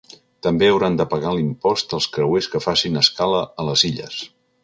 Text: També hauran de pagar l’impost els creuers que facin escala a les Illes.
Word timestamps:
També 0.45 0.69
hauran 0.69 0.95
de 1.01 1.05
pagar 1.11 1.33
l’impost 1.39 1.93
els 1.99 2.09
creuers 2.15 2.49
que 2.53 2.63
facin 2.67 2.99
escala 3.05 3.45
a 3.65 3.69
les 3.71 3.85
Illes. 3.93 4.19